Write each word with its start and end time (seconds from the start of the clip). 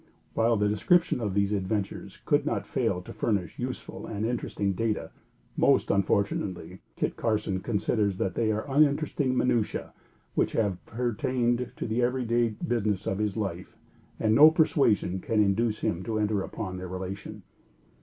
While 0.33 0.57
the 0.57 0.67
description 0.67 1.21
of 1.21 1.35
these 1.35 1.53
adventures 1.53 2.21
could 2.25 2.43
not 2.43 2.65
fail 2.65 3.03
to 3.03 3.13
furnish 3.13 3.59
useful 3.59 4.07
and 4.07 4.25
interesting 4.25 4.73
data, 4.73 5.11
most 5.55 5.91
unfortunately, 5.91 6.79
Kit 6.95 7.15
Carson 7.15 7.59
considers 7.59 8.17
that 8.17 8.33
they 8.33 8.51
are 8.51 8.65
uninteresting 8.67 9.35
minutiæ 9.35 9.91
which 10.33 10.53
have 10.53 10.83
pertained 10.87 11.71
to 11.75 11.85
the 11.85 12.01
every 12.01 12.25
day 12.25 12.47
business 12.67 13.05
of 13.05 13.19
his 13.19 13.37
life 13.37 13.77
and 14.19 14.33
no 14.33 14.49
persuasion 14.49 15.19
can 15.19 15.39
induce 15.39 15.81
him 15.81 16.01
to 16.05 16.17
enter 16.17 16.41
upon 16.41 16.77
their 16.77 16.87
relation. 16.87 17.43